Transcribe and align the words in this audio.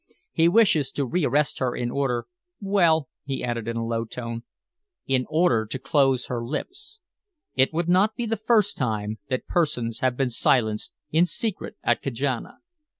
He 0.31 0.49
wishes 0.49 0.89
to 0.93 1.05
rearrest 1.07 1.59
her 1.59 1.75
in 1.75 1.91
order 1.91 2.25
well" 2.59 3.07
he 3.27 3.43
added 3.43 3.67
in 3.67 3.77
a 3.77 3.85
low 3.85 4.03
tone, 4.03 4.41
"in 5.05 5.27
order 5.29 5.63
to 5.67 5.77
close 5.77 6.25
her 6.25 6.43
lips. 6.43 6.99
It 7.53 7.71
would 7.71 7.87
not 7.87 8.15
be 8.15 8.25
the 8.25 8.35
first 8.47 8.77
time 8.77 9.19
that 9.29 9.45
persons 9.45 9.99
have 9.99 10.17
been 10.17 10.31
silenced 10.31 10.91
in 11.11 11.27
secret 11.27 11.75
at 11.83 12.01
Kajana. 12.01 12.61